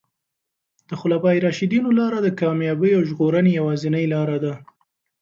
[0.89, 4.53] د خلفای راشدینو لاره د کامیابۍ او ژغورنې یوازینۍ لاره ده.